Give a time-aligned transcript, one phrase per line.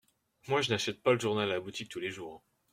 [0.47, 2.43] Moi, je n’achète pas le journal à la boutique tous les jours.